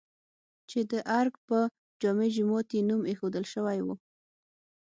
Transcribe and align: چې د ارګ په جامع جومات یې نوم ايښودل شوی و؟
چې 0.69 0.79
د 0.91 0.93
ارګ 1.19 1.33
په 1.47 1.59
جامع 2.01 2.27
جومات 2.35 2.67
یې 2.75 2.81
نوم 2.89 3.01
ايښودل 3.09 3.45
شوی 3.53 3.79
و؟ 3.85 3.87